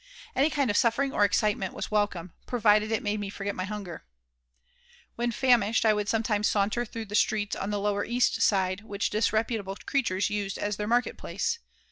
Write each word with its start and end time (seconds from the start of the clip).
Any 0.35 0.49
kind 0.49 0.71
of 0.71 0.77
suffering 0.77 1.13
or 1.13 1.23
excitement 1.23 1.75
was 1.75 1.91
welcome, 1.91 2.33
provided 2.47 2.91
it 2.91 3.03
made 3.03 3.19
me 3.19 3.29
forget 3.29 3.53
my 3.53 3.65
hunger 3.65 4.03
When 5.15 5.31
famished 5.31 5.85
I 5.85 5.93
would 5.93 6.09
sometimes 6.09 6.47
saunter 6.47 6.85
through 6.85 7.05
the 7.05 7.13
streets 7.13 7.55
on 7.55 7.69
the 7.69 7.77
lower 7.79 8.03
East 8.03 8.41
Side 8.41 8.81
which 8.83 9.11
disreputable 9.11 9.75
creatures 9.85 10.31
used 10.31 10.57
as 10.57 10.77
their 10.77 10.87
market 10.87 11.19
place. 11.19 11.59